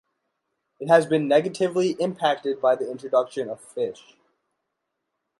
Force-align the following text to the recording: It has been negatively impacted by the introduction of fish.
It 0.79 0.87
has 0.87 1.05
been 1.05 1.27
negatively 1.27 1.91
impacted 1.99 2.59
by 2.59 2.75
the 2.75 2.89
introduction 2.89 3.49
of 3.51 3.61
fish. 3.63 4.17